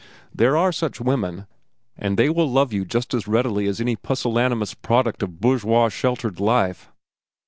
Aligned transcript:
There 0.33 0.57
are 0.57 0.71
such 0.71 0.99
women, 0.99 1.45
and 1.95 2.17
they 2.17 2.27
will 2.27 2.49
love 2.49 2.73
you 2.73 2.85
just 2.85 3.13
as 3.13 3.27
readily 3.27 3.67
as 3.67 3.79
any 3.79 3.95
pusillanimous 3.95 4.73
product 4.73 5.21
of 5.21 5.39
bourgeois 5.39 5.89
sheltered 5.89 6.39
life." 6.39 6.91